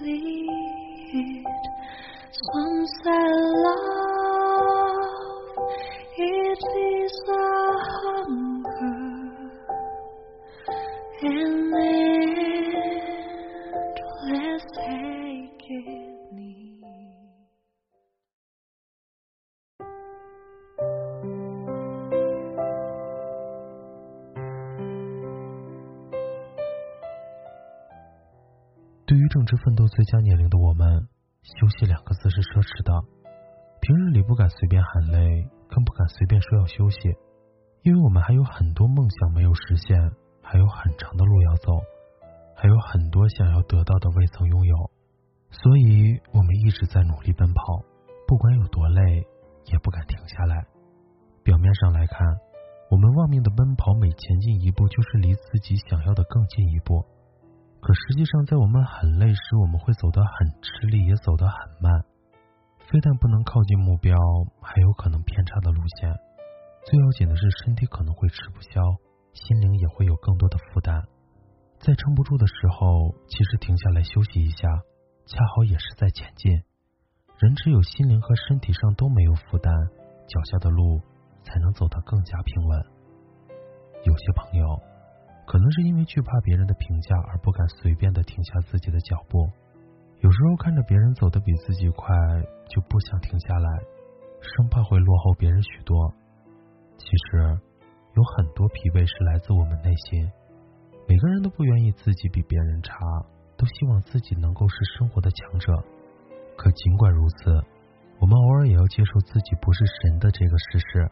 [0.00, 0.16] Some
[3.04, 3.24] say
[3.64, 4.99] love,
[29.50, 31.08] 是奋斗最佳年龄的我们。
[31.42, 32.94] 休息两个字是奢侈的，
[33.82, 37.18] 平日里不敢随便喊累，更不敢随便说要休息，
[37.82, 39.98] 因为我们还有很多梦想没有实现，
[40.38, 41.82] 还有很长的路要走，
[42.54, 44.76] 还有很多想要得到的未曾拥有，
[45.50, 47.82] 所以我们一直在努力奔跑，
[48.30, 49.26] 不管有多累，
[49.66, 50.62] 也不敢停下来。
[51.42, 52.22] 表面上来看，
[52.86, 57.02] 我们忘命的奔跑，每前进一步就是离自己想要的更近一步。
[57.80, 62.04] 可实际上，在我们很累时，我们会走得很吃力，也走得很慢。
[62.78, 64.14] 非但不能靠近目标，
[64.60, 66.12] 还有可能偏差的路线。
[66.84, 68.82] 最要紧的是，身体可能会吃不消，
[69.32, 71.02] 心灵也会有更多的负担。
[71.78, 74.68] 在撑不住的时候，其实停下来休息一下，
[75.24, 76.52] 恰好也是在前进。
[77.38, 79.72] 人只有心灵和身体上都没有负担，
[80.28, 81.00] 脚下的路
[81.44, 82.84] 才能走得更加平稳。
[84.04, 84.89] 有些朋友。
[85.46, 89.50] 可能是因为惧怕别人的评价而不敢随便的停下自己的脚步，
[90.20, 92.14] 有时候看着别人走得比自己快，
[92.68, 93.68] 就不想停下来，
[94.40, 96.12] 生怕会落后别人许多。
[96.96, 97.58] 其实
[98.14, 100.30] 有很多疲惫是来自我们内心，
[101.08, 102.94] 每个人都不愿意自己比别人差，
[103.56, 105.72] 都希望自己能够是生活的强者。
[106.56, 107.50] 可尽管如此，
[108.20, 111.10] 我们偶尔也要接受自己不是神的这个事实。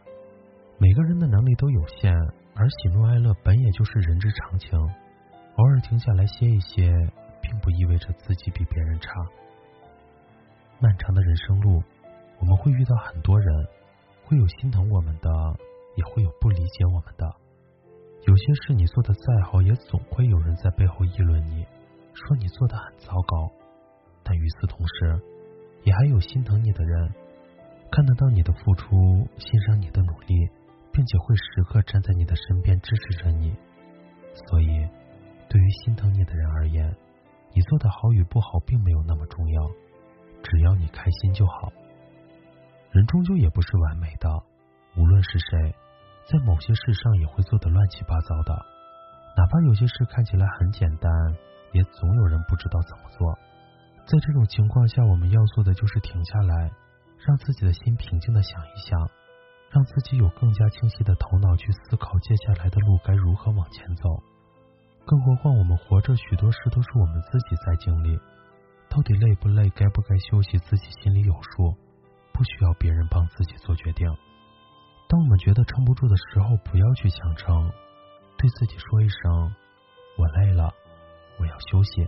[0.79, 2.13] 每个人的能力都有限。
[2.55, 6.91] 而喜怒哀乐本也就是人之常情，偶尔停下来歇一歇，
[7.41, 9.11] 并不意味着自己比别人差。
[10.77, 11.81] 漫长的人生路，
[12.39, 13.67] 我们会遇到很多人，
[14.25, 15.29] 会有心疼我们的，
[15.95, 17.33] 也会有不理解我们的。
[18.27, 21.65] 有些事你做的再好，也总会有人在背后议论你，
[22.13, 23.49] 说你做的很糟糕。
[24.21, 25.21] 但与此同时，
[25.83, 27.13] 也还有心疼你的人，
[27.89, 28.97] 看得到你的付出，
[29.37, 30.49] 欣赏你的努力。
[30.99, 33.55] 并且会时刻站在你的身边支持着你，
[34.49, 34.67] 所以
[35.47, 36.93] 对于心疼你的人而言，
[37.55, 39.71] 你做的好与不好并没有那么重要，
[40.43, 41.71] 只要你开心就好。
[42.91, 44.27] 人终究也不是完美的，
[44.97, 45.73] 无论是谁，
[46.27, 48.53] 在某些事上也会做的乱七八糟的。
[49.37, 51.09] 哪怕有些事看起来很简单，
[51.71, 53.39] 也总有人不知道怎么做。
[54.05, 56.69] 在这种情况下，我们要做的就是停下来，
[57.25, 59.09] 让自己的心平静的想一想。
[59.71, 64.09] 让自己有更加清晰的头脑去思考接下来的路该如何往前走。
[65.05, 68.19] 更何况我们活着，许多事都是我们自己在经历。
[68.89, 71.75] 到底累不累，该不该休息，自己心里有数，
[72.33, 74.09] 不需要别人帮自己做决定。
[75.07, 77.71] 当我们觉得撑不住的时候，不要去强撑，
[78.37, 79.53] 对自己说一声
[80.17, 80.73] ：“我累了，
[81.39, 82.07] 我要休息。”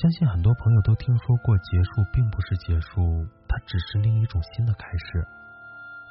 [0.00, 5.26] 相信很多朋友都听说过，结束并不是结束，它只是另一种新的开始。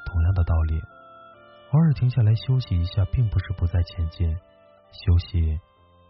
[0.06, 0.80] 同样的道理，
[1.70, 4.28] 偶尔停下来休息一下，并不是不再前进，
[4.92, 5.60] 休息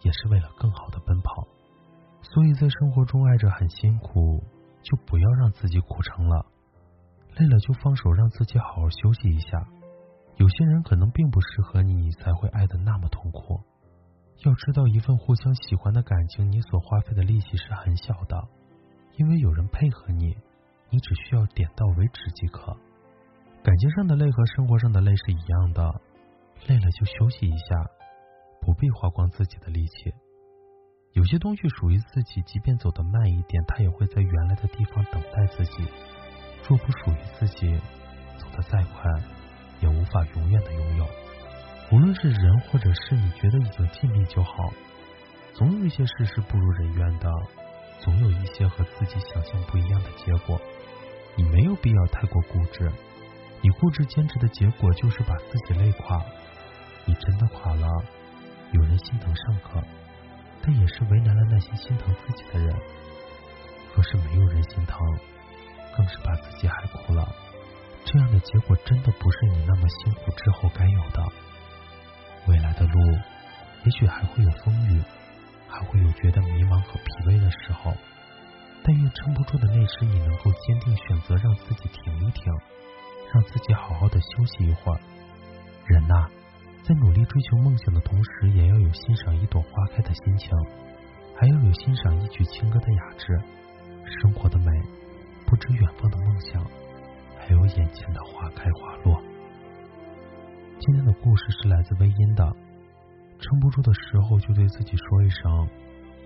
[0.03, 1.47] 也是为了更好的奔跑。
[2.23, 4.43] 所以在生活中爱着很辛苦，
[4.83, 6.47] 就不要让自己苦撑了。
[7.37, 9.67] 累了就放手，让自己好好休息一下。
[10.37, 13.61] 有些人可能并不适合你，你才会爱的那么痛苦。
[14.45, 18.49] 要知道，一份互相喜欢的感情，你所花费的力气是很小的，
[19.17, 20.35] 因为有人配合你，
[20.89, 22.77] 你只需要点到为止即可。
[23.63, 26.01] 感情上的累和生活上的累是一样的，
[26.67, 27.77] 累了就休息一下，
[28.63, 30.15] 不必花光自己的力气。
[31.13, 35.87] 有些东西属于自己，即便走得慢一点，它也会在原来的地方等待自己。
[36.67, 37.79] 若不属于自己，
[38.39, 39.03] 走得再快，
[39.83, 41.07] 也无法永远的拥有。
[41.93, 44.73] 无论是人或者是你觉得已经尽力就好，
[45.53, 47.29] 总有一些事是不如人愿的，
[47.99, 50.59] 总有一些和自己想象不一样的结果。
[51.37, 52.91] 你没有必要太过固执。
[53.63, 56.19] 你固执坚持的结果就是把自己累垮，
[57.05, 57.87] 你真的垮了，
[58.73, 59.83] 有人心疼尚可，
[60.63, 62.75] 但也是为难了那些心疼自己的人。
[63.95, 64.99] 若是没有人心疼，
[65.97, 67.29] 更是把自己害苦了。
[68.05, 71.23] 这样的结果真的不是你那么辛苦之后该有的。
[72.47, 72.99] 未来的路，
[73.85, 75.03] 也许还会有风雨，
[75.69, 77.93] 还会有觉得迷茫和疲惫的时候。
[78.83, 82.45] 但愿撑不住的那时，你能够坚定选择，让自己停一停，
[83.33, 85.01] 让自己好好的休息一会儿。
[85.87, 86.29] 人呐，
[86.83, 90.51] 在努力追求梦想的同时，也要有欣赏一朵花开的心情，
[91.37, 93.41] 还要有欣赏一曲情歌的雅致。
[94.23, 94.67] 生活的美，
[95.47, 96.65] 不止远方的梦想，
[97.39, 99.23] 还有眼前的花开花落。
[100.81, 102.45] 今天的故事是来自微音的，
[103.39, 105.69] 撑不住的时候，就对自己说一声：“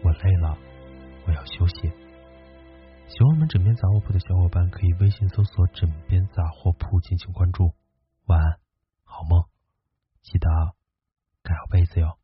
[0.02, 0.56] 我累了，
[1.26, 1.92] 我要休息。”
[3.06, 7.72] 喜欢我们枕边杂货铺的小伙伴，可以微信搜索“枕边杂货铺”进行关注。
[8.26, 8.58] 晚安，
[9.04, 9.44] 好梦，
[10.22, 10.48] 记得
[11.42, 12.18] 盖好被子哟。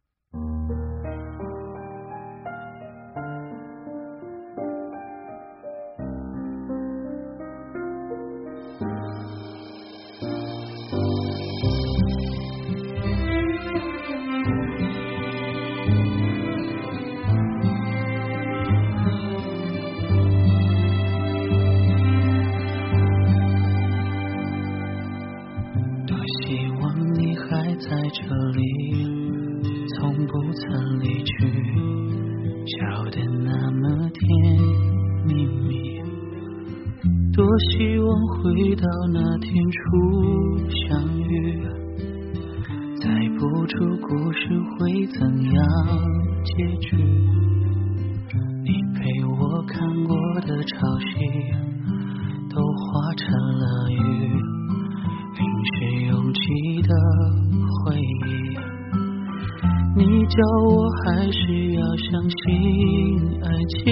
[37.40, 39.80] 多希望回到那天初
[40.68, 41.64] 相遇，
[43.00, 43.08] 猜
[43.38, 44.40] 不出故事
[44.76, 45.64] 会怎样
[46.44, 46.98] 结局。
[48.62, 51.16] 你陪我看过的潮汐，
[52.50, 53.96] 都化成了雨，
[55.38, 55.40] 淋
[55.72, 55.76] 湿
[56.08, 56.90] 拥挤的。
[57.86, 58.28] 回忆，
[59.96, 60.36] 你叫
[60.68, 62.36] 我还是要相信
[63.40, 63.48] 爱
[63.78, 63.88] 情，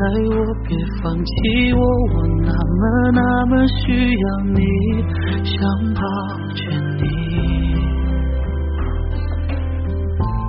[0.00, 0.34] 爱我，
[0.66, 0.70] 别
[1.02, 1.30] 放弃
[1.74, 2.82] 我，我那么
[3.12, 3.82] 那么需
[4.16, 4.24] 要
[4.54, 4.58] 你，
[5.44, 5.54] 想
[5.94, 6.00] 抱
[6.54, 6.60] 着
[6.96, 7.02] 你，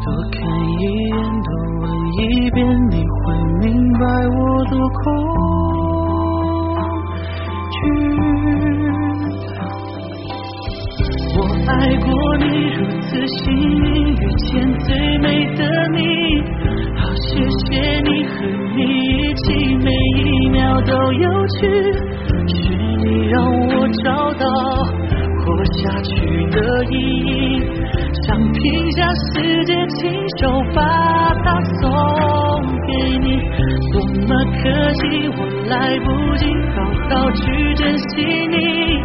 [0.05, 0.39] 多看
[0.79, 1.13] 一眼，
[1.43, 1.51] 多
[1.81, 1.83] 问
[2.13, 2.19] 一
[2.51, 2.59] 遍，
[2.91, 3.19] 你会
[3.59, 3.67] 明
[3.99, 4.39] 白我
[4.69, 4.97] 多恐
[7.71, 7.75] 惧。
[11.37, 11.37] 我。
[11.67, 12.07] 爱过
[12.37, 12.43] 你，
[12.73, 13.45] 如此心
[21.41, 21.65] 过去，
[22.45, 24.45] 是你让我找到
[25.41, 26.93] 活下去的意
[27.25, 27.63] 义，
[28.27, 31.81] 想拼下世界，亲手把它送
[32.85, 33.41] 给你，
[33.91, 34.29] 多么
[34.61, 35.01] 可惜，
[35.35, 36.07] 我来不
[36.37, 36.45] 及
[36.75, 36.77] 好
[37.09, 38.05] 好去珍惜
[38.47, 39.01] 你。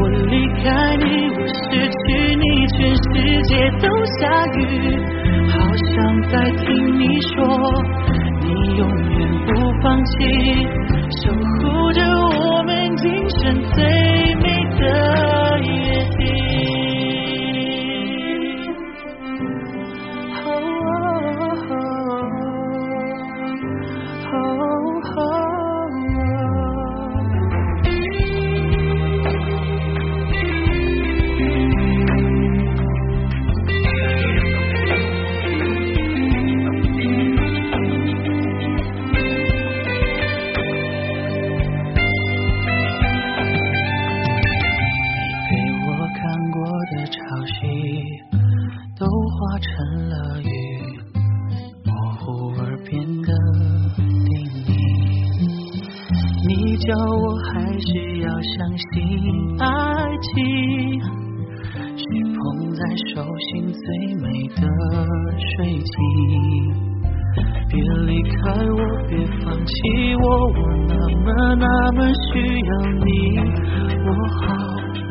[0.00, 3.86] 我离开你，我失去你，全世界都
[4.18, 4.26] 下
[4.56, 4.58] 雨。
[5.46, 5.54] 好
[5.94, 7.38] 想再听你说，
[8.48, 9.52] 你永远不
[9.82, 10.12] 放弃，
[11.22, 12.00] 守护着
[12.40, 14.17] 我们今生最
[56.78, 58.86] 叫我还是要相信
[59.58, 59.66] 爱
[60.22, 60.34] 情，
[61.96, 62.02] 是
[62.34, 62.38] 捧
[62.72, 62.80] 在
[63.14, 63.84] 手心最
[64.22, 64.62] 美的
[65.56, 65.92] 水晶。
[67.68, 67.72] 别
[68.06, 68.38] 离开
[68.70, 69.12] 我，别
[69.44, 69.72] 放弃
[70.22, 70.94] 我，我那
[71.24, 72.70] 么那么需要
[73.04, 73.06] 你，
[74.06, 74.08] 我
[74.38, 74.40] 好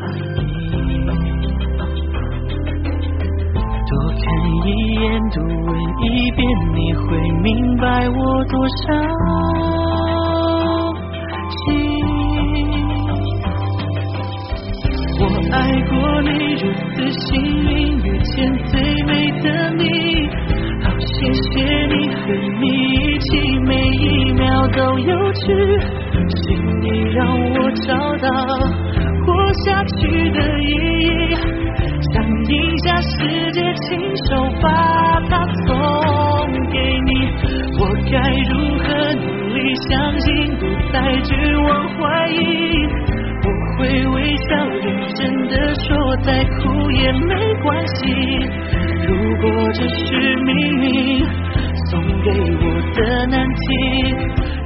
[0.01, 1.05] 爱你。
[3.89, 4.23] 多看
[4.65, 5.69] 一眼，多问
[6.01, 6.41] 一遍，
[6.73, 7.05] 你会
[7.41, 7.45] 明
[7.77, 8.85] 白我多想。
[17.07, 19.83] 是幸运遇见最美的你，
[20.83, 22.19] 好谢谢你和
[22.59, 23.27] 你一起，
[23.61, 25.45] 每一秒都有趣，
[26.11, 26.37] 请
[26.81, 27.87] 你让我找
[28.17, 28.27] 到
[29.25, 29.25] 活
[29.63, 29.95] 下去
[30.31, 30.86] 的意义，
[46.91, 47.47] 也没。
[47.63, 48.05] 关系。
[49.07, 51.25] 如果这是命运
[51.89, 52.63] 送给我
[52.93, 53.65] 的难题，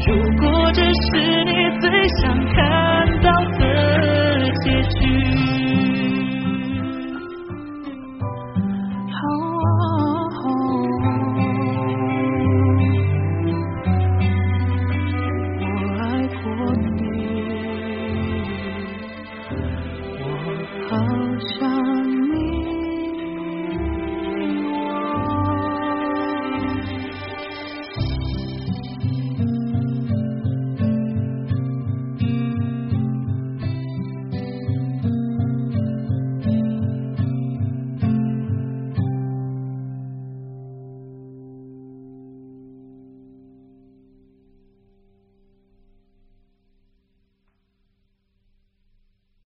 [0.08, 1.41] 如果这是。